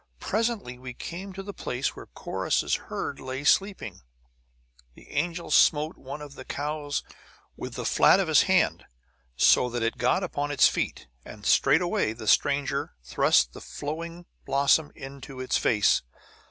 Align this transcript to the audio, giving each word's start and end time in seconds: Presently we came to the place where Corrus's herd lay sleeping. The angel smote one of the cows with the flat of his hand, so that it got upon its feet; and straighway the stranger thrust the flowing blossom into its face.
Presently 0.19 0.79
we 0.79 0.95
came 0.95 1.31
to 1.33 1.43
the 1.43 1.53
place 1.53 1.95
where 1.95 2.07
Corrus's 2.07 2.73
herd 2.89 3.19
lay 3.19 3.43
sleeping. 3.43 4.01
The 4.95 5.11
angel 5.11 5.51
smote 5.51 5.95
one 5.95 6.23
of 6.23 6.33
the 6.33 6.43
cows 6.43 7.03
with 7.55 7.75
the 7.75 7.85
flat 7.85 8.19
of 8.19 8.27
his 8.27 8.41
hand, 8.49 8.85
so 9.35 9.69
that 9.69 9.83
it 9.83 9.99
got 9.99 10.23
upon 10.23 10.49
its 10.49 10.67
feet; 10.67 11.07
and 11.23 11.45
straighway 11.45 12.13
the 12.13 12.27
stranger 12.27 12.95
thrust 13.03 13.53
the 13.53 13.61
flowing 13.61 14.25
blossom 14.43 14.91
into 14.95 15.39
its 15.39 15.57
face. 15.59 16.01